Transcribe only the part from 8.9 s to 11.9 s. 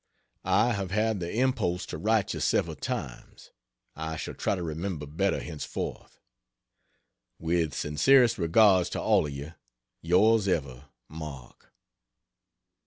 to all of you, Yours as ever, MARK.